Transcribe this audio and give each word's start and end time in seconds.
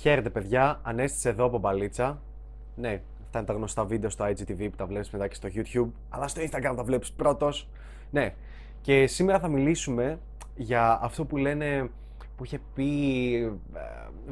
Χαίρετε 0.00 0.30
παιδιά, 0.30 0.80
Ανέστης 0.82 1.24
εδώ 1.24 1.44
από 1.44 1.58
Μπαλίτσα. 1.58 2.20
Ναι, 2.76 3.02
αυτά 3.24 3.38
είναι 3.38 3.46
τα 3.46 3.52
γνωστά 3.52 3.84
βίντεο 3.84 4.10
στο 4.10 4.24
IGTV 4.24 4.56
που 4.70 4.76
τα 4.76 4.86
βλέπεις 4.86 5.10
μετά 5.10 5.28
και 5.28 5.34
στο 5.34 5.48
YouTube, 5.54 5.90
αλλά 6.08 6.28
στο 6.28 6.40
Instagram 6.42 6.72
τα 6.76 6.82
βλέπεις 6.84 7.12
πρώτος. 7.12 7.68
Ναι, 8.10 8.34
και 8.80 9.06
σήμερα 9.06 9.38
θα 9.38 9.48
μιλήσουμε 9.48 10.18
για 10.56 10.98
αυτό 11.02 11.24
που 11.24 11.36
λένε, 11.36 11.90
που 12.36 12.44
είχε 12.44 12.60
πει, 12.74 12.84
ε, 13.74 13.80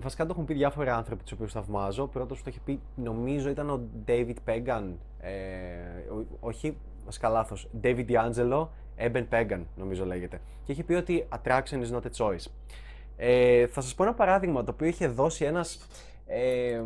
βασικά 0.00 0.24
το 0.26 0.30
έχουν 0.32 0.44
πει 0.44 0.54
διάφοροι 0.54 0.88
άνθρωποι 0.88 1.22
τους 1.22 1.32
οποίους 1.32 1.52
θαυμάζω. 1.52 2.06
Πρώτος 2.06 2.38
που 2.38 2.44
το 2.44 2.50
είχε 2.50 2.60
πει, 2.64 2.80
νομίζω 2.94 3.48
ήταν 3.48 3.70
ο 3.70 3.80
David 4.06 4.36
Pagan, 4.46 4.84
ε, 5.18 5.30
όχι, 6.40 6.76
βασικά 7.04 7.28
λάθος, 7.28 7.68
David 7.82 8.06
D'Angelo, 8.08 8.68
Eben 8.98 9.24
Pagan 9.30 9.60
νομίζω 9.76 10.04
λέγεται. 10.06 10.40
Και 10.64 10.72
είχε 10.72 10.84
πει 10.84 10.94
ότι 10.94 11.28
attraction 11.32 11.82
is 11.82 11.90
not 11.92 12.02
a 12.02 12.10
choice. 12.16 12.46
Ε, 13.20 13.66
θα 13.66 13.80
σας 13.80 13.94
πω 13.94 14.02
ένα 14.02 14.14
παράδειγμα 14.14 14.64
το 14.64 14.70
οποίο 14.70 14.86
είχε 14.86 15.08
δώσει 15.08 15.44
ένας 15.44 15.88
ε, 16.26 16.82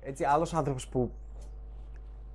έτσι, 0.00 0.24
άλλος 0.24 0.54
άνθρωπος 0.54 0.88
που 0.88 1.10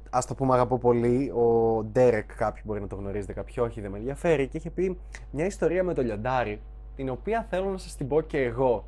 ας 0.09 0.25
το 0.25 0.35
πούμε 0.35 0.53
αγαπώ 0.53 0.77
πολύ, 0.77 1.31
ο 1.31 1.83
Ντέρεκ, 1.83 2.35
κάποιοι 2.35 2.63
μπορεί 2.65 2.81
να 2.81 2.87
το 2.87 2.95
γνωρίζετε, 2.95 3.33
κάποιοι 3.33 3.55
όχι, 3.59 3.81
δεν 3.81 3.91
με 3.91 3.97
ενδιαφέρει 3.97 4.47
και 4.47 4.57
είχε 4.57 4.69
πει 4.69 4.97
μια 5.31 5.45
ιστορία 5.45 5.83
με 5.83 5.93
το 5.93 6.01
λιοντάρι 6.01 6.61
την 6.95 7.09
οποία 7.09 7.45
θέλω 7.49 7.69
να 7.69 7.77
σας 7.77 7.95
την 7.95 8.07
πω 8.07 8.21
και 8.21 8.41
εγώ 8.41 8.85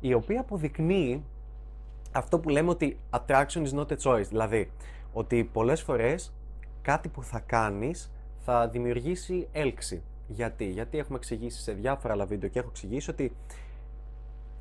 η 0.00 0.14
οποία 0.14 0.40
αποδεικνύει 0.40 1.24
αυτό 2.12 2.38
που 2.38 2.48
λέμε 2.48 2.70
ότι 2.70 2.98
attraction 3.10 3.66
is 3.66 3.78
not 3.78 3.86
a 3.86 3.96
choice 4.02 4.26
δηλαδή 4.28 4.70
ότι 5.12 5.44
πολλές 5.52 5.82
φορές 5.82 6.34
κάτι 6.82 7.08
που 7.08 7.22
θα 7.22 7.40
κάνεις 7.40 8.12
θα 8.38 8.68
δημιουργήσει 8.68 9.48
έλξη. 9.52 10.02
Γιατί, 10.26 10.64
Γιατί 10.64 10.98
έχουμε 10.98 11.18
εξηγήσει 11.18 11.60
σε 11.62 11.72
διάφορα 11.72 12.12
άλλα 12.12 12.26
βίντεο 12.26 12.48
και 12.48 12.58
έχω 12.58 12.68
εξηγήσει 12.68 13.10
ότι 13.10 13.32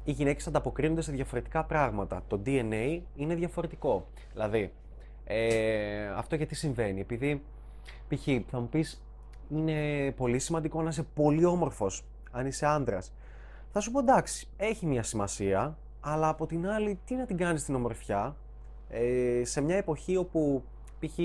οι 0.08 0.12
γυναίκες 0.12 0.48
ανταποκρίνονται 0.48 1.02
σε 1.02 1.12
διαφορετικά 1.12 1.64
πράγματα. 1.64 2.24
Το 2.28 2.42
DNA 2.46 3.00
είναι 3.16 3.36
διαφορετικό. 3.36 4.08
Δηλαδή, 4.34 4.74
ε, 5.24 6.08
αυτό 6.08 6.36
γιατί 6.36 6.56
συμβαίνει. 6.56 7.00
Επειδή, 7.00 7.44
π.χ. 8.08 8.28
θα 8.50 8.59
μου 8.59 8.68
πεις, 8.70 9.04
είναι 9.50 10.12
πολύ 10.12 10.40
σημαντικό 10.40 10.81
να 10.81 10.90
είσαι 10.90 11.04
πολύ 11.04 11.46
όμορφος, 11.46 12.04
αν 12.31 12.46
είσαι 12.46 12.66
άντρας. 12.66 13.14
Θα 13.72 13.80
σου 13.80 13.92
πω 13.92 14.00
εντάξει, 14.00 14.48
έχει 14.58 14.86
μια 14.86 15.04
σημασία, 15.04 15.78
αλλά 16.00 16.28
από 16.28 16.46
την 16.46 16.68
άλλη, 16.68 17.00
τι 17.06 17.16
να 17.16 17.26
την 17.26 17.38
κάνεις 17.38 17.64
την 17.64 17.76
ομορφιά, 17.76 18.36
ε, 18.90 19.42
σε 19.44 19.62
μια 19.62 19.76
εποχή 19.76 20.16
όπου 20.16 20.64
π.χ 21.00 21.20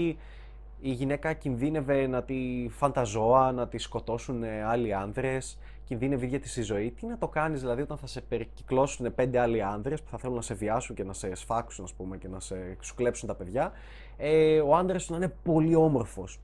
η 0.84 0.90
γυναίκα 0.90 1.32
κινδύνευε 1.32 2.06
να 2.06 2.22
τη 2.22 2.68
φανταζόα, 2.70 3.52
να 3.52 3.68
τη 3.68 3.78
σκοτώσουν 3.78 4.42
ε, 4.42 4.62
άλλοι 4.62 4.94
άνδρες, 4.94 5.58
κινδύνευε 5.84 6.26
ίδια 6.26 6.40
της 6.40 6.56
η 6.56 6.62
ζωή. 6.62 6.90
Τι 6.90 7.06
να 7.06 7.18
το 7.18 7.28
κάνεις 7.28 7.60
δηλαδή 7.60 7.82
όταν 7.82 7.98
θα 7.98 8.06
σε 8.06 8.20
περικυκλώσουν 8.20 9.14
πέντε 9.14 9.38
άλλοι 9.38 9.62
άνδρες 9.62 10.02
που 10.02 10.10
θα 10.10 10.18
θέλουν 10.18 10.36
να 10.36 10.42
σε 10.42 10.54
βιάσουν 10.54 10.96
και 10.96 11.04
να 11.04 11.12
σε 11.12 11.34
σφάξουν, 11.34 11.84
ας 11.84 11.92
πούμε, 11.92 12.16
και 12.16 12.28
να 12.28 12.40
σε, 12.40 12.76
σου 12.80 12.94
κλέψουν 12.94 13.28
τα 13.28 13.34
παιδιά. 13.34 13.72
Ε, 14.16 14.60
ο 14.60 14.76
άντρα 14.76 14.98
σου 14.98 15.10
να 15.10 15.16
είναι 15.16 15.34
πολύ 15.42 15.74
όμορφος. 15.74 16.40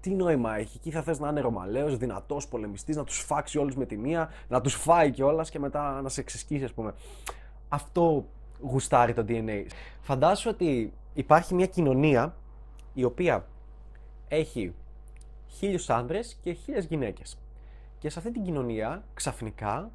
Τι 0.00 0.10
νόημα 0.10 0.56
έχει, 0.56 0.76
εκεί 0.76 0.90
θα 0.90 1.02
θες 1.02 1.18
να 1.18 1.28
είναι 1.28 1.40
ρωμαλαίος, 1.40 1.96
δυνατός 1.96 2.48
πολεμιστής, 2.48 2.96
να 2.96 3.04
τους 3.04 3.18
φάξει 3.18 3.58
όλους 3.58 3.76
με 3.76 3.86
τη 3.86 3.96
μία, 3.96 4.30
να 4.48 4.60
τους 4.60 4.74
φάει 4.74 5.10
κιόλας 5.10 5.50
και 5.50 5.58
μετά 5.58 6.00
να 6.02 6.08
σε 6.08 6.22
ξεσκίσει, 6.22 6.64
ας 6.64 6.72
πούμε. 6.72 6.94
Αυτό 7.68 8.26
γουστάρει 8.60 9.12
το 9.12 9.24
DNA. 9.28 9.64
Φαντάσου 10.00 10.50
ότι 10.50 10.92
υπάρχει 11.14 11.54
μια 11.54 11.66
κοινωνία 11.66 12.34
η 12.94 13.04
οποία 13.04 13.46
έχει 14.32 14.74
χίλιους 15.48 15.90
άνδρες 15.90 16.36
και 16.42 16.52
χίλιες 16.52 16.84
γυναίκες. 16.84 17.38
Και 17.98 18.10
σε 18.10 18.18
αυτή 18.18 18.30
την 18.30 18.42
κοινωνία, 18.42 19.04
ξαφνικά, 19.14 19.90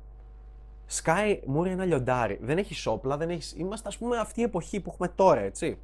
σκάει 0.86 1.42
μούρι 1.46 1.70
ένα 1.70 1.86
λιοντάρι. 1.86 2.40
Δεν 2.42 2.58
έχει 2.58 2.74
σόπλα, 2.74 3.18
δεν 3.18 3.30
έχει. 3.30 3.60
Είμαστε, 3.60 3.88
ας 3.88 3.98
πούμε, 3.98 4.18
αυτή 4.18 4.40
η 4.40 4.44
εποχή 4.44 4.80
που 4.80 4.90
έχουμε 4.90 5.08
τώρα, 5.08 5.40
έτσι. 5.40 5.78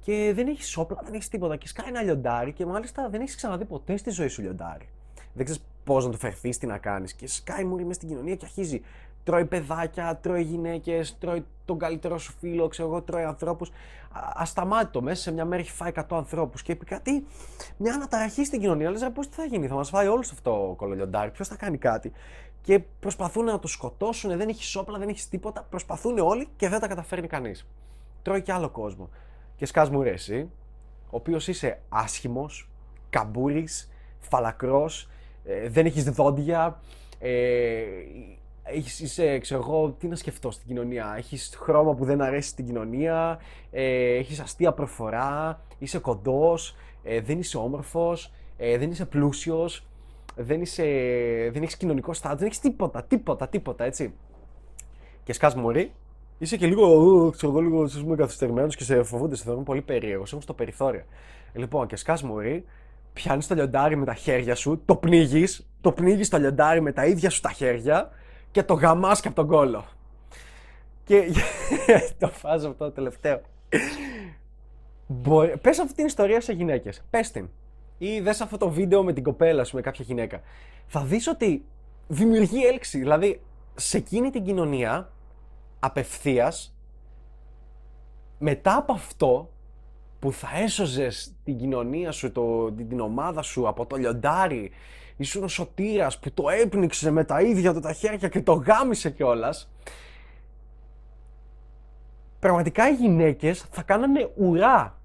Και 0.00 0.32
δεν 0.34 0.48
έχεις 0.48 0.68
σόπλα, 0.68 1.00
δεν 1.04 1.14
έχεις 1.14 1.28
τίποτα. 1.28 1.56
Και 1.56 1.68
σκάει 1.68 1.88
ένα 1.88 2.02
λιοντάρι 2.02 2.52
και 2.52 2.66
μάλιστα 2.66 3.08
δεν 3.08 3.20
έχεις 3.20 3.36
ξαναδεί 3.36 3.64
ποτέ 3.64 3.96
στη 3.96 4.10
ζωή 4.10 4.28
σου 4.28 4.42
λιοντάρι. 4.42 4.88
Δεν 5.32 5.44
ξέρεις 5.44 5.62
πώς 5.84 6.04
να 6.04 6.10
το 6.10 6.16
φερθεί, 6.18 6.58
τι 6.58 6.66
να 6.66 6.78
κάνεις. 6.78 7.14
Και 7.14 7.28
σκάει 7.28 7.64
μούρι 7.64 7.82
μέσα 7.82 7.94
στην 7.94 8.08
κοινωνία 8.08 8.34
και 8.34 8.44
αρχίζει 8.44 8.82
τρώει 9.24 9.44
παιδάκια, 9.44 10.16
τρώει 10.16 10.42
γυναίκες, 10.42 11.18
τρώει 11.18 11.44
τον 11.64 11.78
καλύτερό 11.78 12.18
σου 12.18 12.32
φίλο, 12.38 12.68
ξέρω 12.68 12.88
εγώ, 12.88 13.02
τρώει 13.02 13.22
ανθρώπους. 13.22 13.70
Ασταμάτητο 14.34 15.02
μέσα 15.02 15.22
σε 15.22 15.32
μια 15.32 15.44
μέρα 15.44 15.62
έχει 15.62 15.70
φάει 15.70 15.92
100 15.94 16.16
ανθρώπους 16.16 16.62
και 16.62 16.72
είπε 16.72 16.84
κάτι, 16.84 17.26
μια 17.76 17.94
αναταραχή 17.94 18.44
στην 18.44 18.60
κοινωνία. 18.60 18.90
Λες, 18.90 19.10
πώς 19.14 19.28
τι 19.28 19.34
θα 19.34 19.44
γίνει, 19.44 19.66
θα 19.66 19.74
μας 19.74 19.88
φάει 19.88 20.06
όλο 20.06 20.24
αυτό 20.32 20.68
ο 20.68 20.74
κολολιοντάρι, 20.74 21.30
ποιος 21.30 21.48
θα 21.48 21.56
κάνει 21.56 21.78
κάτι. 21.78 22.12
Και 22.60 22.80
προσπαθούν 23.00 23.44
να 23.44 23.58
το 23.58 23.68
σκοτώσουν, 23.68 24.36
δεν 24.36 24.48
έχει 24.48 24.64
σόπλα, 24.64 24.98
δεν 24.98 25.08
έχει 25.08 25.28
τίποτα. 25.28 25.66
Προσπαθούν 25.70 26.18
όλοι 26.18 26.48
και 26.56 26.68
δεν 26.68 26.80
τα 26.80 26.88
καταφέρνει 26.88 27.26
κανείς. 27.26 27.66
Τρώει 28.22 28.42
και 28.42 28.52
άλλο 28.52 28.68
κόσμο. 28.68 29.08
Και 29.56 29.66
σκάς 29.66 29.90
μου 29.90 30.02
εσύ, 30.02 30.50
ο 31.04 31.16
οποίος 31.16 31.48
είσαι 31.48 31.80
άσχημος, 31.88 32.70
καμπούρης, 33.10 33.90
φαλακρός, 34.18 35.08
ε, 35.44 35.68
δεν 35.68 35.86
έχεις 35.86 36.04
δόντια, 36.04 36.80
ε, 37.18 37.82
έχεις, 38.64 39.00
είσαι, 39.00 39.38
ξέρω 39.38 39.60
εγώ, 39.60 39.90
τι 39.98 40.06
να 40.06 40.16
σκεφτώ 40.16 40.50
στην 40.50 40.66
κοινωνία. 40.66 41.14
Έχεις 41.16 41.56
χρώμα 41.60 41.94
που 41.94 42.04
δεν 42.04 42.20
αρέσει 42.20 42.48
στην 42.48 42.66
κοινωνία, 42.66 43.40
ε, 43.70 44.14
έχεις 44.14 44.40
αστεία 44.40 44.72
προφορά, 44.72 45.60
είσαι 45.78 45.98
κοντός, 45.98 46.76
ε, 47.02 47.20
δεν 47.20 47.38
είσαι 47.38 47.56
όμορφος, 47.56 48.32
ε, 48.56 48.78
δεν 48.78 48.90
είσαι 48.90 49.06
πλούσιος, 49.06 49.86
δεν, 50.36 50.60
είσαι, 50.60 50.84
δεν 51.52 51.62
έχεις 51.62 51.76
κοινωνικό 51.76 52.12
στάδιο, 52.12 52.38
δεν 52.38 52.46
έχεις 52.46 52.60
τίποτα, 52.60 53.02
τίποτα, 53.02 53.48
τίποτα, 53.48 53.84
έτσι. 53.84 54.14
Και 55.22 55.32
σκάς 55.32 55.54
μωρή, 55.54 55.92
είσαι 56.38 56.56
και 56.56 56.66
λίγο, 56.66 57.30
ξέρω 57.30 57.52
εγώ, 57.52 57.60
λίγο 57.60 57.88
είμαι 57.98 58.16
καθυστερημένος 58.16 58.76
και 58.76 58.84
σε 58.84 59.02
φοβούνται, 59.02 59.36
σε 59.36 59.44
θεωρούν 59.44 59.64
πολύ 59.64 59.82
περίεργος, 59.82 60.30
έχουν 60.30 60.42
στο 60.42 60.52
περιθώριο. 60.52 61.02
Λοιπόν, 61.52 61.86
και 61.86 61.96
σκάς 61.96 62.22
μωρή, 62.22 62.64
πιάνεις 63.14 63.46
το 63.46 63.54
λιοντάρι 63.54 63.96
με 63.96 64.04
τα 64.04 64.14
χέρια 64.14 64.54
σου, 64.54 64.82
το 64.84 64.96
πνίγεις, 64.96 65.66
το 65.80 65.92
πνίγεις 65.92 66.28
το 66.28 66.38
λιοντάρι 66.38 66.80
με 66.80 66.92
τα 66.92 67.06
ίδια 67.06 67.30
σου 67.30 67.40
τα 67.40 67.50
χέρια 67.50 68.10
και 68.50 68.62
το 68.62 68.74
γαμάς 68.74 69.20
και 69.20 69.28
από 69.28 69.36
τον 69.36 69.46
κόλο. 69.46 69.84
Και 71.04 71.32
το 72.18 72.28
φάζω 72.28 72.68
αυτό 72.68 72.84
το 72.84 72.90
τελευταίο. 72.90 73.40
Μπορεί... 75.06 75.56
Πες 75.58 75.78
αυτή 75.78 75.94
την 75.94 76.06
ιστορία 76.06 76.40
σε 76.40 76.52
γυναίκες. 76.52 77.04
Πες 77.10 77.30
την. 77.30 77.48
Ή 77.98 78.20
δες 78.20 78.40
αυτό 78.40 78.56
το 78.56 78.70
βίντεο 78.70 79.02
με 79.02 79.12
την 79.12 79.22
κοπέλα 79.22 79.64
σου, 79.64 79.76
με 79.76 79.82
κάποια 79.82 80.04
γυναίκα. 80.08 80.40
Θα 80.86 81.04
δεις 81.04 81.28
ότι 81.28 81.64
δημιουργεί 82.08 82.66
έλξη. 82.66 82.98
Δηλαδή, 82.98 83.40
σε 83.74 83.96
εκείνη 83.96 84.30
την 84.30 84.44
κοινωνία, 84.44 85.12
απευθείας, 85.80 86.76
μετά 88.38 88.76
από 88.76 88.92
αυτό, 88.92 89.50
που 90.24 90.32
θα 90.32 90.48
έσωζες 90.54 91.34
την 91.44 91.58
κοινωνία 91.58 92.12
σου, 92.12 92.32
το, 92.32 92.72
την, 92.72 92.88
την 92.88 93.00
ομάδα 93.00 93.42
σου 93.42 93.68
από 93.68 93.86
το 93.86 93.96
λιοντάρι 93.96 94.70
ήσουν 95.16 95.42
ο 95.42 95.48
σωτήρας 95.48 96.18
που 96.18 96.30
το 96.32 96.48
έπνιξε 96.48 97.10
με 97.10 97.24
τα 97.24 97.40
ίδια 97.40 97.72
του 97.72 97.80
τα 97.80 97.92
χέρια 97.92 98.28
και 98.28 98.42
το 98.42 98.52
γάμισε 98.52 99.10
κιόλας. 99.10 99.70
Πραγματικά 102.38 102.88
οι 102.88 102.94
γυναίκες 102.94 103.66
θα 103.70 103.82
κάνανε 103.82 104.30
ουρά 104.36 104.98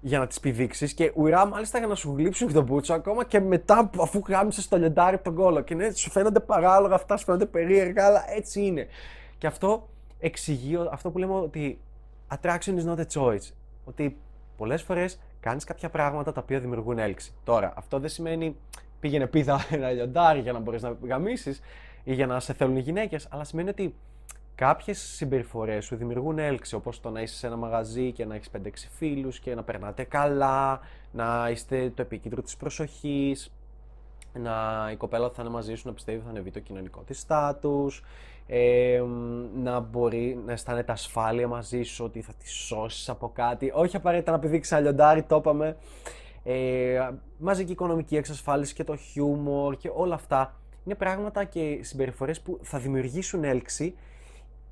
για 0.00 0.18
να 0.18 0.26
τις 0.26 0.40
πηδήξεις 0.40 0.94
και 0.94 1.12
ουρά 1.14 1.46
μάλιστα 1.46 1.78
για 1.78 1.86
να 1.86 1.94
σου 1.94 2.14
γλύψουν 2.16 2.46
και 2.46 2.52
τον 2.52 2.64
μπούτσο 2.64 2.94
ακόμα 2.94 3.24
και 3.24 3.40
μετά 3.40 3.90
αφού 4.00 4.22
γάμισες 4.28 4.68
το 4.68 4.76
λιοντάρι 4.76 5.14
από 5.14 5.24
τον 5.24 5.34
κόλο. 5.34 5.60
Και 5.60 5.74
ναι, 5.74 5.90
σου 5.90 6.10
φαίνονται 6.10 6.40
παράλογα 6.40 6.94
αυτά, 6.94 7.16
σου 7.16 7.24
φαίνονται 7.24 7.46
περίεργα, 7.46 8.06
αλλά 8.06 8.24
έτσι 8.32 8.60
είναι. 8.64 8.86
Και 9.38 9.46
αυτό 9.46 9.88
εξηγεί 10.18 10.78
αυτό 10.90 11.10
που 11.10 11.18
λέμε 11.18 11.34
ότι 11.34 11.80
attraction 12.28 12.76
is 12.78 12.94
not 12.94 12.98
a 12.98 13.20
choice. 13.20 13.52
Ότι 13.84 14.16
πολλές 14.60 14.82
φορές 14.82 15.20
κάνεις 15.40 15.64
κάποια 15.64 15.88
πράγματα 15.88 16.32
τα 16.32 16.40
οποία 16.40 16.60
δημιουργούν 16.60 16.98
έλξη. 16.98 17.32
Τώρα, 17.44 17.72
αυτό 17.76 17.98
δεν 17.98 18.08
σημαίνει 18.08 18.56
πήγαινε 19.00 19.26
πίδα 19.26 19.66
ένα 19.70 19.90
λιοντάρι 19.90 20.40
για 20.40 20.52
να 20.52 20.58
μπορείς 20.58 20.82
να 20.82 20.96
γαμίσεις 21.02 21.60
ή 22.04 22.14
για 22.14 22.26
να 22.26 22.40
σε 22.40 22.52
θέλουν 22.52 22.76
οι 22.76 22.80
γυναίκες, 22.80 23.28
αλλά 23.30 23.44
σημαίνει 23.44 23.68
ότι 23.68 23.94
κάποιες 24.54 24.98
συμπεριφορές 24.98 25.84
σου 25.84 25.96
δημιουργούν 25.96 26.38
έλξη, 26.38 26.74
όπως 26.74 27.00
το 27.00 27.10
να 27.10 27.20
είσαι 27.20 27.34
σε 27.36 27.46
ένα 27.46 27.56
μαγαζί 27.56 28.12
και 28.12 28.24
να 28.24 28.34
έχεις 28.34 28.50
5-6 28.50 28.88
φίλους 28.96 29.38
και 29.40 29.54
να 29.54 29.62
περνάτε 29.62 30.02
καλά, 30.02 30.80
να 31.12 31.48
είστε 31.50 31.92
το 31.94 32.02
επίκεντρο 32.02 32.42
της 32.42 32.56
προσοχής, 32.56 33.52
να 34.32 34.52
η 34.92 34.96
κοπέλα 34.96 35.28
που 35.28 35.34
θα 35.34 35.42
είναι 35.42 35.50
μαζί 35.50 35.74
σου 35.74 35.86
να 35.86 35.92
πιστεύει 35.92 36.22
θα 36.24 36.30
ανεβεί 36.30 36.50
το 36.50 36.60
κοινωνικό 36.60 37.02
της 37.06 37.20
στάτου, 37.20 37.90
ε, 38.46 39.02
να 39.56 39.80
μπορεί 39.80 40.42
να 40.46 40.52
αισθάνεται 40.52 40.92
ασφάλεια 40.92 41.48
μαζί 41.48 41.82
σου, 41.82 42.04
ότι 42.04 42.20
θα 42.20 42.32
τη 42.32 42.48
σώσεις 42.48 43.08
από 43.08 43.30
κάτι. 43.34 43.72
Όχι 43.74 43.96
απαραίτητα 43.96 44.32
να 44.32 44.38
πηδήξει 44.38 44.74
ένα 44.74 44.82
λιοντάρι, 44.82 45.22
το 45.22 45.36
είπαμε 45.36 45.76
ε, 46.44 47.10
μαζική 47.38 47.72
οικονομική 47.72 48.16
εξασφάλιση 48.16 48.74
και 48.74 48.84
το 48.84 48.96
χιούμορ 48.96 49.76
και 49.76 49.90
όλα 49.94 50.14
αυτά 50.14 50.54
είναι 50.84 50.94
πράγματα 50.94 51.44
και 51.44 51.78
συμπεριφορές 51.80 52.40
που 52.40 52.58
θα 52.62 52.78
δημιουργήσουν 52.78 53.44
έλξη 53.44 53.94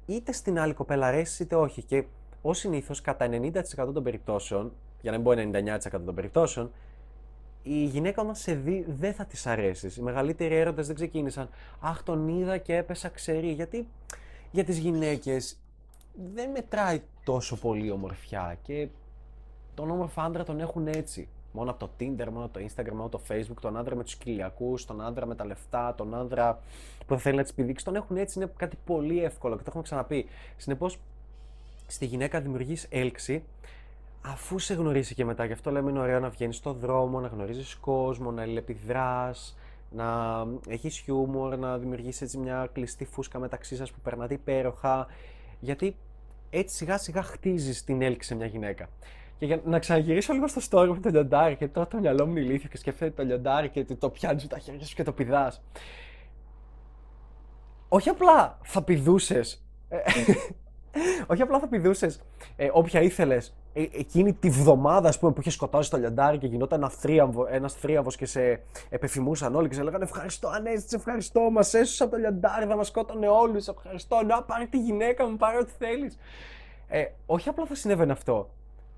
είτε 0.06 0.32
στην 0.32 0.58
άλλη 0.58 0.74
κοπέλα 0.74 1.06
αρέσει 1.06 1.42
είτε 1.42 1.54
όχι. 1.54 1.82
Και 1.82 2.04
ω 2.42 2.52
συνήθως, 2.52 3.00
κατά 3.00 3.28
90% 3.30 3.92
των 3.92 4.02
περιπτώσεων, 4.02 4.72
για 5.00 5.10
να 5.10 5.18
μην 5.18 5.26
πω 5.26 5.60
99% 5.96 6.00
των 6.04 6.14
περιπτώσεων, 6.14 6.72
η 7.62 7.84
γυναίκα 7.84 8.22
όταν 8.22 8.34
σε 8.34 8.54
δει 8.54 8.84
δεν 8.88 9.14
θα 9.14 9.24
της 9.24 9.46
αρέσεις. 9.46 9.96
Οι 9.96 10.02
μεγαλύτεροι 10.02 10.54
έρωτες 10.54 10.86
δεν 10.86 10.94
ξεκίνησαν. 10.96 11.48
Αχ, 11.80 12.02
τον 12.02 12.28
είδα 12.28 12.58
και 12.58 12.76
έπεσα 12.76 13.08
ξερή. 13.08 13.52
Γιατί 13.52 13.88
για 14.50 14.64
τις 14.64 14.78
γυναίκες 14.78 15.58
δεν 16.34 16.50
μετράει 16.50 17.02
τόσο 17.24 17.56
πολύ 17.56 17.86
η 17.86 17.90
ομορφιά 17.90 18.58
και 18.62 18.88
τον 19.74 19.90
όμορφο 19.90 20.20
άντρα 20.20 20.44
τον 20.44 20.60
έχουν 20.60 20.86
έτσι. 20.86 21.28
Μόνο 21.52 21.70
από 21.70 21.78
το 21.78 21.90
Tinder, 22.00 22.28
μόνο 22.32 22.44
από 22.44 22.58
το 22.58 22.64
Instagram, 22.64 22.90
μόνο 22.90 23.04
από 23.04 23.18
το 23.18 23.22
Facebook, 23.28 23.56
τον 23.60 23.76
άντρα 23.76 23.94
με 23.94 24.04
τους 24.04 24.16
κοιλιακούς, 24.16 24.84
τον 24.84 25.00
άντρα 25.00 25.26
με 25.26 25.34
τα 25.34 25.44
λεφτά, 25.46 25.94
τον 25.94 26.14
άντρα 26.14 26.60
που 27.06 27.14
θα 27.14 27.18
θέλει 27.18 27.36
να 27.36 27.42
τι 27.42 27.52
πηδήξει, 27.52 27.84
τον 27.84 27.94
έχουν 27.94 28.16
έτσι. 28.16 28.38
Είναι 28.38 28.52
κάτι 28.56 28.76
πολύ 28.84 29.24
εύκολο 29.24 29.56
και 29.56 29.62
το 29.62 29.66
έχουμε 29.68 29.82
ξαναπεί. 29.82 30.26
Συνεπώς, 30.56 30.98
στη 31.86 32.06
γυναίκα 32.06 32.40
δημιουργείς 32.40 32.86
έλξη 32.90 33.44
αφού 34.20 34.58
σε 34.58 34.74
γνωρίσει 34.74 35.14
και 35.14 35.24
μετά. 35.24 35.44
Γι' 35.44 35.52
αυτό 35.52 35.70
λέμε 35.70 35.90
είναι 35.90 36.00
ωραίο 36.00 36.20
να 36.20 36.28
βγαίνεις 36.28 36.56
στον 36.56 36.78
δρόμο, 36.78 37.20
να 37.20 37.28
γνωρίζεις 37.28 37.74
κόσμο, 37.74 38.30
να 38.30 38.42
αλληλεπιδράς, 38.42 39.56
να 39.90 40.06
έχεις 40.68 40.98
χιούμορ, 40.98 41.56
να 41.58 41.78
δημιουργήσει 41.78 42.24
έτσι 42.24 42.38
μια 42.38 42.68
κλειστή 42.72 43.04
φούσκα 43.04 43.38
μεταξύ 43.38 43.76
σας 43.76 43.90
που 43.90 44.00
περνάτε 44.00 44.34
υπέροχα. 44.34 45.06
Γιατί 45.60 45.96
έτσι 46.50 46.76
σιγά 46.76 46.98
σιγά 46.98 47.22
χτίζεις 47.22 47.84
την 47.84 48.02
έλξη 48.02 48.28
σε 48.28 48.34
μια 48.34 48.46
γυναίκα. 48.46 48.88
Και 49.38 49.46
για 49.46 49.60
να 49.64 49.78
ξαναγυρίσω 49.78 50.32
λίγο 50.32 50.46
στο 50.48 50.60
story 50.70 50.88
με 50.88 51.00
το 51.00 51.08
λιοντάρι, 51.08 51.56
και 51.56 51.68
τώρα 51.68 51.86
το 51.86 51.98
μυαλό 51.98 52.26
μου 52.26 52.30
είναι 52.30 52.40
ηλίθιο 52.40 52.68
και 52.68 52.76
σκέφτεται 52.76 53.10
το 53.10 53.22
λιοντάρι 53.22 53.68
και 53.68 53.84
το 53.84 54.10
πιάνει 54.10 54.42
με 54.42 54.48
τα 54.48 54.58
χέρια 54.58 54.84
σου 54.84 54.94
και 54.94 55.02
το 55.02 55.12
πηδάς. 55.12 55.62
Όχι 57.88 58.08
απλά 58.08 58.58
θα 58.62 58.82
πηδούσες. 58.82 59.64
Ε, 59.88 59.98
όχι 61.30 61.42
απλά 61.42 61.58
θα 61.58 61.68
πηδούσες 61.68 62.20
ε, 62.56 62.68
όποια 62.72 63.02
ήθελες 63.02 63.56
ε, 63.67 63.67
εκείνη 63.82 64.32
τη 64.32 64.50
βδομάδα 64.50 65.12
πούμε, 65.20 65.32
που 65.32 65.40
είχε 65.40 65.50
σκοτώσει 65.50 65.90
το 65.90 65.96
λιοντάρι 65.96 66.38
και 66.38 66.46
γινόταν 66.46 66.78
ένα 66.78 66.90
θρίαμβο, 66.90 67.46
ένας 67.50 67.74
θρίαμβος 67.74 68.16
και 68.16 68.26
σε 68.26 68.62
επεφημούσαν 68.88 69.54
όλοι 69.54 69.68
και 69.68 69.74
σε 69.74 69.82
λέγανε 69.82 70.04
Ευχαριστώ 70.04 70.48
Ανέστη, 70.48 70.96
ευχαριστώ, 70.96 71.40
μας 71.40 71.74
έσωσε 71.74 72.02
από 72.02 72.12
το 72.12 72.18
λιοντάρι, 72.18 72.66
θα 72.66 72.76
μας 72.76 72.86
σκότωνε 72.86 73.28
όλους. 73.28 73.68
Ευχαριστώ, 73.68 74.22
να 74.26 74.42
πάρει 74.42 74.66
τη 74.66 74.78
γυναίκα 74.78 75.28
μου, 75.28 75.36
πάρει 75.36 75.56
ό,τι 75.56 75.72
θέλεις. 75.78 76.18
Ε, 76.88 77.04
όχι 77.26 77.48
απλά 77.48 77.66
θα 77.66 77.74
συνέβαινε 77.74 78.12
αυτό, 78.12 78.50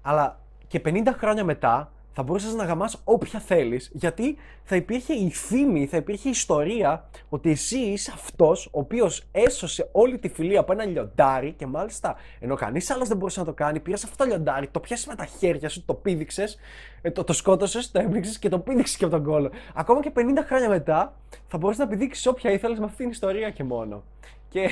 αλλά 0.03 0.39
και 0.67 0.81
50 0.85 1.03
χρόνια 1.19 1.45
μετά 1.45 1.91
θα 2.13 2.23
μπορούσες 2.23 2.55
να 2.55 2.65
γαμάς 2.65 3.01
όποια 3.05 3.41
θέλεις, 3.41 3.91
γιατί 3.93 4.37
θα 4.63 4.77
υπήρχε 4.77 5.13
η 5.13 5.31
φήμη, 5.31 5.87
θα 5.87 5.97
υπήρχε 5.97 6.29
η 6.29 6.31
ιστορία 6.31 7.09
ότι 7.29 7.51
εσύ 7.51 7.79
είσαι 7.79 8.13
αυτός 8.15 8.67
ο 8.67 8.79
οποίος 8.79 9.25
έσωσε 9.33 9.89
όλη 9.93 10.19
τη 10.19 10.29
φιλία 10.29 10.61
από 10.61 10.73
ένα 10.73 10.85
λιοντάρι 10.85 11.53
και 11.53 11.67
μάλιστα 11.67 12.17
ενώ 12.41 12.55
κανείς 12.55 12.91
άλλος 12.91 13.09
δεν 13.09 13.17
μπορούσε 13.17 13.41
να 13.41 13.47
το 13.47 13.53
κάνει, 13.53 13.81
πήρες 13.81 14.05
αυτό 14.05 14.17
το 14.17 14.25
λιοντάρι, 14.25 14.69
το 14.69 14.81
πιάσει 14.81 15.09
με 15.09 15.15
τα 15.15 15.25
χέρια 15.25 15.69
σου, 15.69 15.85
το 15.85 15.95
πήδηξες, 15.95 16.59
ε, 17.03 17.11
το, 17.11 17.25
το 17.25 17.33
σκότωσες, 17.33 17.91
το 17.91 18.01
έμπληξε 18.01 18.39
και 18.39 18.49
το 18.49 18.59
πήδηξες 18.59 18.97
και 18.97 19.05
από 19.05 19.15
τον 19.15 19.25
κόλλο. 19.25 19.51
Ακόμα 19.75 20.01
και 20.01 20.13
50 20.17 20.21
χρόνια 20.47 20.69
μετά 20.69 21.15
θα 21.47 21.59
μπορούσε 21.59 21.83
να 21.83 21.89
πηδήξει 21.89 22.29
όποια 22.29 22.51
ήθελες 22.51 22.79
με 22.79 22.85
αυτήν 22.85 22.99
την 22.99 23.11
ιστορία 23.11 23.51
και 23.51 23.65
μόνο. 23.65 24.03
Και 24.49 24.71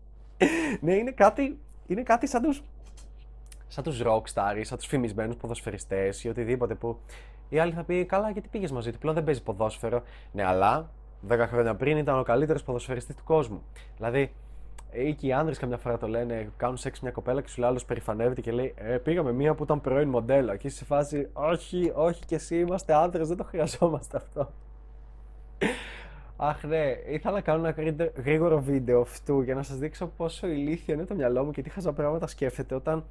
ναι, 0.80 0.94
είναι 0.94 1.10
κάτι, 1.10 1.58
είναι 1.86 2.02
κάτι 2.02 2.26
σαν 2.26 2.42
τους 2.42 2.62
σαν 3.68 3.84
τους 3.84 4.02
rockstar 4.04 4.60
σαν 4.60 4.78
τους 4.78 4.86
φημισμένους 4.86 5.36
ποδοσφαιριστές 5.36 6.24
ή 6.24 6.28
οτιδήποτε 6.28 6.74
που 6.74 6.98
η 7.48 7.58
άλλη 7.58 7.72
θα 7.72 7.84
πει: 7.84 8.04
Καλά, 8.04 8.30
γιατί 8.30 8.48
πήγες 8.48 8.70
μαζί 8.70 8.92
του, 8.92 8.98
πλέον 8.98 9.14
δεν 9.14 9.24
παίζει 9.24 9.42
ποδόσφαιρο. 9.42 10.02
Ναι, 10.32 10.44
αλλά 10.44 10.90
10 11.28 11.44
χρόνια 11.48 11.74
πριν 11.74 11.96
ήταν 11.96 12.18
ο 12.18 12.22
καλύτερος 12.22 12.62
ποδοσφαιριστής 12.62 13.16
του 13.16 13.24
κόσμου. 13.24 13.62
Δηλαδή, 13.96 14.32
ή 14.92 15.14
και 15.14 15.26
οι 15.26 15.32
άντρε 15.32 15.54
καμιά 15.54 15.76
φορά 15.76 15.98
το 15.98 16.08
λένε, 16.08 16.50
κάνουν 16.56 16.76
σεξ 16.76 17.00
μια 17.00 17.10
κοπέλα 17.10 17.42
και 17.42 17.48
σου 17.48 17.60
λέει 17.60 17.68
άλλος 17.68 17.84
περηφανεύεται 17.84 18.40
και 18.40 18.52
λέει: 18.52 18.74
ε, 18.76 18.96
Πήγαμε 18.96 19.32
μία 19.32 19.54
που 19.54 19.62
ήταν 19.62 19.80
πρώην 19.80 20.08
μοντέλο. 20.08 20.56
Και 20.56 20.66
είσαι 20.66 20.76
σε 20.76 20.84
φάση: 20.84 21.28
Όχι, 21.32 21.92
όχι 21.94 22.24
και 22.24 22.34
εσύ 22.34 22.58
είμαστε 22.58 22.94
άντρε, 22.94 23.24
δεν 23.24 23.36
το 23.36 23.44
χρειαζόμαστε 23.44 24.16
αυτό. 24.16 24.52
Αχ 26.40 26.64
ναι, 26.64 26.94
ήθελα 27.08 27.34
να 27.34 27.40
κάνω 27.40 27.66
ένα 27.66 28.10
γρήγορο 28.16 28.60
βίντεο 28.60 29.00
αυτού 29.00 29.40
για 29.40 29.54
να 29.54 29.62
σας 29.62 29.76
δείξω 29.78 30.06
πόσο 30.06 30.46
ηλίθιο 30.46 30.94
είναι 30.94 31.04
το 31.04 31.14
μυαλό 31.14 31.44
μου 31.44 31.50
και 31.50 31.62
τι 31.62 31.70
χαζά 31.70 31.92
πράγματα 31.92 32.26
σκέφτεται 32.26 32.74
όταν 32.74 33.04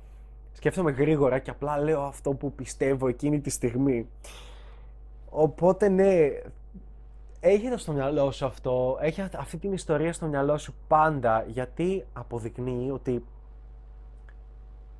σκέφτομαι 0.57 0.91
γρήγορα 0.91 1.39
και 1.39 1.49
απλά 1.49 1.79
λέω 1.79 2.01
αυτό 2.01 2.33
που 2.33 2.51
πιστεύω 2.51 3.07
εκείνη 3.07 3.39
τη 3.39 3.49
στιγμή. 3.49 4.07
Οπότε 5.29 5.89
ναι, 5.89 6.29
έχετε 7.39 7.77
στο 7.77 7.91
μυαλό 7.91 8.31
σου 8.31 8.45
αυτό, 8.45 8.97
έχει 9.01 9.21
αυτή 9.21 9.57
την 9.57 9.73
ιστορία 9.73 10.13
στο 10.13 10.25
μυαλό 10.25 10.57
σου 10.57 10.73
πάντα, 10.87 11.45
γιατί 11.47 12.05
αποδεικνύει 12.13 12.91
ότι 12.91 13.23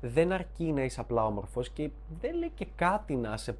δεν 0.00 0.32
αρκεί 0.32 0.72
να 0.72 0.82
είσαι 0.82 1.00
απλά 1.00 1.24
όμορφος 1.24 1.70
και 1.70 1.90
δεν 2.20 2.34
λέει 2.34 2.52
και 2.54 2.66
κάτι 2.76 3.16
να 3.16 3.32
είσαι 3.32 3.56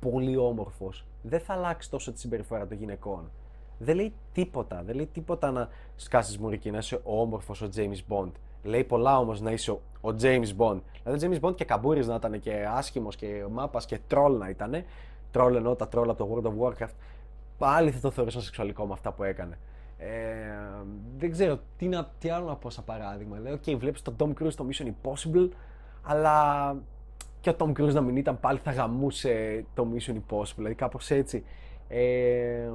πολύ 0.00 0.36
όμορφος. 0.36 1.06
Δεν 1.22 1.40
θα 1.40 1.52
αλλάξει 1.52 1.90
τόσο 1.90 2.12
τη 2.12 2.18
συμπεριφορά 2.18 2.66
των 2.66 2.76
γυναικών. 2.76 3.30
Δεν 3.78 3.96
λέει 3.96 4.12
τίποτα, 4.32 4.82
δεν 4.82 4.94
λέει 4.94 5.06
τίποτα 5.06 5.50
να 5.50 5.68
σκάσεις 5.96 6.38
μουρική, 6.38 6.70
να 6.70 6.78
είσαι 6.78 7.00
ο 7.04 7.20
όμορφος 7.20 7.62
ο 7.62 7.68
James 7.74 8.00
Bond. 8.08 8.32
Λέει 8.62 8.84
πολλά 8.84 9.18
όμως 9.18 9.40
να 9.40 9.50
είσαι 9.50 9.70
ο 9.70 10.08
James 10.20 10.56
Bond. 10.56 10.80
Δηλαδή, 11.02 11.26
ο 11.26 11.30
James 11.30 11.48
Bond 11.48 11.54
και 11.54 11.64
καμπούρης 11.64 12.06
να 12.06 12.14
ήταν 12.14 12.40
και 12.40 12.66
άσχημος 12.70 13.16
και 13.16 13.44
μάπας 13.50 13.86
και 13.86 13.98
τρόλ 14.06 14.38
να 14.38 14.48
ήταν. 14.48 14.84
Τρόλ 15.30 15.54
εννοώ 15.54 15.74
τα 15.74 15.88
τρόλ 15.88 16.10
από 16.10 16.24
το 16.24 16.28
World 16.34 16.46
of 16.46 16.68
Warcraft. 16.68 16.94
Πάλι 17.58 17.90
θα 17.90 18.00
το 18.00 18.10
θεωρούσα 18.10 18.40
σεξουαλικό 18.40 18.86
με 18.86 18.92
αυτά 18.92 19.12
που 19.12 19.22
έκανε. 19.22 19.58
Ε, 19.98 20.06
δεν 21.18 21.30
ξέρω 21.30 21.58
τι, 21.76 21.88
να, 21.88 22.10
τι 22.18 22.28
άλλο 22.28 22.46
να 22.46 22.56
πω 22.56 22.70
σαν 22.70 22.84
παράδειγμα. 22.84 23.38
Λέω, 23.38 23.54
OK, 23.54 23.76
βλέπεις 23.78 24.02
τον 24.02 24.16
Tom 24.18 24.42
Cruise 24.42 24.52
στο 24.52 24.66
Mission 24.68 24.86
Impossible, 24.86 25.48
αλλά 26.02 26.76
και 27.40 27.50
ο 27.50 27.56
Tom 27.58 27.68
Cruise 27.68 27.92
να 27.92 28.00
μην 28.00 28.16
ήταν 28.16 28.40
πάλι 28.40 28.58
θα 28.58 28.72
γαμούσε 28.72 29.64
το 29.74 29.86
Mission 29.94 30.12
Impossible. 30.12 30.54
Δηλαδή, 30.56 30.74
κάπως 30.74 31.10
έτσι. 31.10 31.44
Ε, 31.88 32.70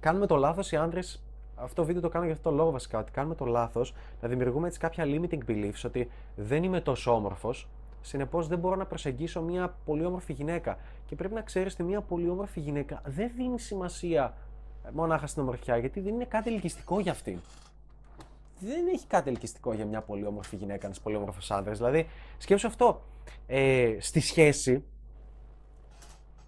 κάνουμε 0.00 0.26
το 0.26 0.36
λάθος 0.36 0.72
οι 0.72 0.76
άντρε 0.76 1.00
αυτό 1.56 1.74
το 1.74 1.84
βίντεο 1.84 2.02
το 2.02 2.08
κάνω 2.08 2.24
για 2.24 2.34
αυτό 2.34 2.50
το 2.50 2.56
λόγο 2.56 2.70
βασικά. 2.70 2.98
Ότι 2.98 3.10
κάνουμε 3.10 3.34
το 3.34 3.44
λάθος 3.44 3.94
να 4.20 4.28
δημιουργούμε 4.28 4.66
έτσι 4.66 4.78
κάποια 4.78 5.04
limiting 5.06 5.38
beliefs 5.48 5.82
ότι 5.84 6.10
δεν 6.36 6.62
είμαι 6.62 6.80
τόσο 6.80 7.14
όμορφος. 7.14 7.68
Συνεπώς 8.00 8.48
δεν 8.48 8.58
μπορώ 8.58 8.76
να 8.76 8.86
προσεγγίσω 8.86 9.42
μια 9.42 9.76
πολύ 9.84 10.04
όμορφη 10.04 10.32
γυναίκα. 10.32 10.78
Και 11.06 11.14
πρέπει 11.14 11.34
να 11.34 11.42
ξέρεις 11.42 11.72
ότι 11.72 11.82
μια 11.82 12.00
πολύ 12.00 12.28
όμορφη 12.28 12.60
γυναίκα 12.60 13.02
δεν 13.04 13.30
δίνει 13.36 13.60
σημασία 13.60 14.34
μονάχα 14.92 15.26
στην 15.26 15.42
ομορφιά, 15.42 15.76
γιατί 15.76 16.00
δεν 16.00 16.14
είναι 16.14 16.24
κάτι 16.24 16.54
ελκυστικό 16.54 17.00
για 17.00 17.12
αυτήν. 17.12 17.38
Δεν 18.60 18.86
έχει 18.86 19.06
κάτι 19.06 19.28
ελκυστικό 19.28 19.72
για 19.72 19.84
μια 19.84 20.00
πολύ 20.00 20.26
όμορφη 20.26 20.56
γυναίκα, 20.56 20.86
ένας 20.86 21.00
πολύ 21.00 21.16
όμορφος 21.16 21.50
άντρα. 21.50 21.72
Δηλαδή, 21.72 22.06
σκέψου 22.38 22.66
αυτό. 22.66 23.02
Ε, 23.46 23.96
στη 23.98 24.20
σχέση, 24.20 24.84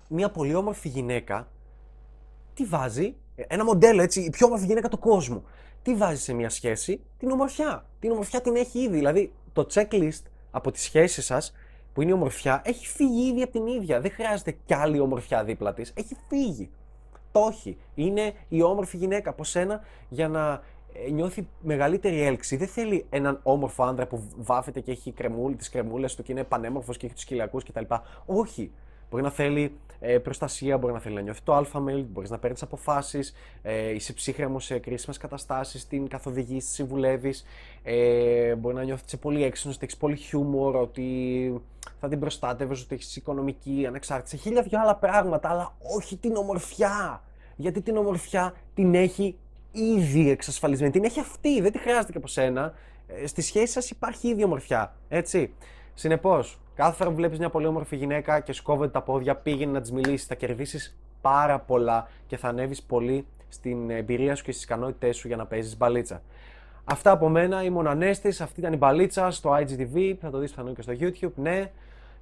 μια 0.08 0.30
πολύ 0.30 0.54
όμορφη 0.54 0.88
γυναίκα 0.88 1.48
τι 2.58 2.64
βάζει; 2.64 3.14
Ένα 3.36 3.64
μοντέλο, 3.64 4.02
έτσι, 4.02 4.20
η 4.20 4.30
πιο 4.30 4.46
όμορφη 4.46 4.66
γυναίκα 4.66 4.88
του 4.88 4.98
κόσμου. 4.98 5.44
Τι 5.82 5.94
βάζει 5.94 6.20
σε 6.20 6.32
μια 6.32 6.50
σχέση, 6.50 7.00
την 7.18 7.30
ομορφιά. 7.30 7.86
Την 8.00 8.10
ομορφιά 8.10 8.40
την 8.40 8.56
έχει 8.56 8.78
ήδη. 8.78 8.96
Δηλαδή, 8.96 9.32
το 9.52 9.66
checklist 9.72 10.22
από 10.50 10.70
τη 10.70 10.80
σχέση 10.80 11.22
σας, 11.22 11.54
που 11.92 12.02
είναι 12.02 12.10
η 12.10 12.14
ομορφιά, 12.14 12.62
έχει 12.64 12.86
φύγει 12.86 13.28
ήδη 13.28 13.42
από 13.42 13.52
την 13.52 13.66
ίδια. 13.66 14.00
Δεν 14.00 14.10
χρειάζεται 14.10 14.56
κι 14.66 14.74
άλλη 14.74 14.98
ομορφιά 14.98 15.44
δίπλα 15.44 15.74
της. 15.74 15.92
Έχει 15.96 16.16
φύγει. 16.28 16.70
Το 17.32 17.48
έχει. 17.50 17.76
Είναι 17.94 18.32
η 18.48 18.62
όμορφη 18.62 18.96
γυναίκα 18.96 19.30
από 19.30 19.44
σένα 19.44 19.80
για 20.08 20.28
να 20.28 20.62
ε, 20.92 21.10
νιώθει 21.10 21.48
μεγαλύτερη 21.60 22.22
έλξη. 22.22 22.56
Δεν 22.56 22.68
θέλει 22.68 23.06
έναν 23.10 23.40
όμορφο 23.42 23.84
άντρα 23.84 24.06
που 24.06 24.22
βάφεται 24.36 24.80
και 24.80 24.90
έχει 24.90 25.12
κρεμούλ, 25.12 25.54
τις 25.54 25.70
κρεμούλες 25.70 26.14
του 26.14 26.22
και 26.22 26.32
είναι 26.32 26.44
πανέμορφος 26.44 26.96
και 26.96 27.06
έχει 27.06 27.14
τους 27.14 27.24
κοιλιακούς 27.24 27.64
κτλ. 27.64 27.94
Όχι. 28.26 28.70
Μπορεί 29.10 29.22
να 29.22 29.30
θέλει 29.30 29.72
ε, 30.00 30.18
προστασία, 30.18 30.78
μπορεί 30.78 30.92
να 30.92 31.00
θέλει 31.00 31.14
να 31.14 31.20
νιώθει 31.20 31.40
το 31.44 31.54
αλφα 31.54 31.84
mail, 31.88 32.04
μπορείς 32.12 32.30
να 32.30 32.38
παίρνεις 32.38 32.62
αποφάσεις, 32.62 33.34
ε, 33.62 33.90
είσαι 33.90 34.12
ψύχρεμος 34.12 34.64
σε 34.64 34.78
κρίσιμες 34.78 35.16
καταστάσεις, 35.16 35.86
την 35.86 36.08
καθοδηγείς, 36.08 36.64
τη 36.64 36.70
συμβουλεύεις. 36.70 37.44
Ε, 37.82 38.54
μπορεί 38.54 38.74
να 38.74 38.82
νιώθεις 38.82 39.18
πολύ 39.18 39.44
έξυπνος, 39.44 39.74
ότι 39.74 39.84
έχεις 39.84 39.96
πολύ 39.96 40.16
χιούμορ, 40.16 40.76
ότι 40.76 41.62
θα 42.00 42.08
την 42.08 42.20
προστάτευες, 42.20 42.82
ότι 42.82 42.94
έχεις 42.94 43.16
οικονομική 43.16 43.84
ανεξάρτηση. 43.86 44.36
Χίλια 44.36 44.62
δυο 44.62 44.80
άλλα 44.80 44.96
πράγματα, 44.96 45.50
αλλά 45.50 45.74
όχι 45.96 46.16
την 46.16 46.36
ομορφιά. 46.36 47.22
Γιατί 47.56 47.80
την 47.80 47.96
ομορφιά 47.96 48.54
την 48.74 48.94
έχει 48.94 49.38
ήδη 49.72 50.30
εξασφαλισμένη. 50.30 50.92
Την 50.92 51.04
έχει 51.04 51.20
αυτή, 51.20 51.60
δεν 51.60 51.72
τη 51.72 51.78
χρειάζεται 51.78 52.12
και 52.12 52.18
από 52.18 52.26
σένα. 52.26 52.74
Ε, 53.06 53.26
στη 53.26 53.42
σχέση 53.42 53.72
σας 53.72 53.90
υπάρχει 53.90 54.28
ήδη 54.28 54.44
ομορφιά. 54.44 54.94
Έτσι. 55.08 55.54
Συνεπώς, 55.94 56.58
Κάθε 56.78 56.96
φορά 56.96 57.10
που 57.10 57.16
βλέπεις 57.16 57.38
μια 57.38 57.50
πολύ 57.50 57.66
όμορφη 57.66 57.96
γυναίκα 57.96 58.40
και 58.40 58.52
σκόβεται 58.52 58.90
τα 58.90 59.02
πόδια, 59.02 59.36
πήγαινε 59.36 59.72
να 59.72 59.80
της 59.80 59.92
μιλήσεις. 59.92 60.26
Θα 60.26 60.34
κερδίσεις 60.34 60.96
πάρα 61.20 61.58
πολλά 61.58 62.08
και 62.26 62.36
θα 62.36 62.48
ανέβεις 62.48 62.82
πολύ 62.82 63.26
στην 63.48 63.90
εμπειρία 63.90 64.34
σου 64.34 64.44
και 64.44 64.52
στις 64.52 64.64
ικανότητές 64.64 65.16
σου 65.16 65.26
για 65.26 65.36
να 65.36 65.46
παίζεις 65.46 65.76
μπαλίτσα. 65.76 66.22
Αυτά 66.84 67.10
από 67.10 67.28
μένα. 67.28 67.62
Ήμουν 67.62 67.86
ο 67.86 67.90
Ανέστης. 67.90 68.40
Αυτή 68.40 68.60
ήταν 68.60 68.72
η 68.72 68.76
μπαλίτσα 68.76 69.30
στο 69.30 69.50
IGTV. 69.50 70.14
Θα 70.20 70.30
το 70.30 70.38
δεις 70.38 70.50
πιθανόν 70.50 70.74
και 70.74 70.82
στο 70.82 70.92
YouTube. 71.00 71.32
Ναι. 71.34 71.70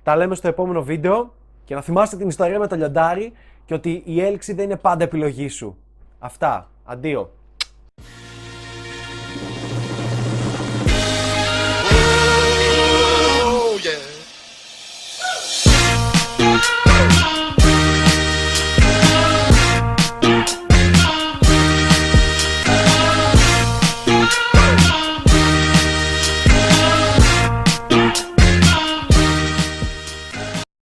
Τα 0.03 0.17
λέμε 0.17 0.35
στο 0.35 0.49
επόμενο 0.49 0.83
βίντεο. 0.83 1.33
Και 1.65 1.75
να 1.75 1.81
θυμάστε 1.81 2.17
την 2.17 2.29
ιστορία 2.29 2.59
με 2.59 2.67
το 2.67 2.77
λιοντάρι 2.77 3.33
και 3.65 3.75
ότι 3.75 4.03
η 4.05 4.21
έλξη 4.21 4.53
δεν 4.53 4.65
είναι 4.65 4.77
πάντα 4.77 5.05
επιλογή 5.05 5.49
σου. 5.49 5.77
Αυτά. 6.19 6.71
Αντίο. 6.85 7.31